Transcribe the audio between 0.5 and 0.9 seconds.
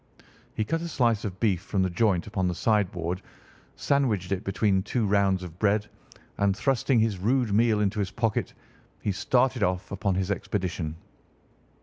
He cut a